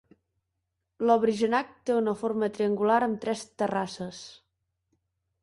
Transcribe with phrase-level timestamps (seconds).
[1.09, 4.25] Lovrijenac té una forma triangular amb tres terrasses.